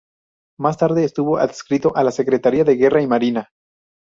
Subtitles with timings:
[0.59, 3.49] Más tarde estuvo adscrito a la Secretaría de Guerra y Marina.